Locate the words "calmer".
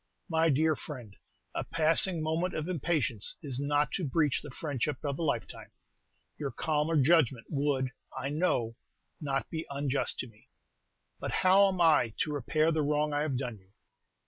6.49-6.99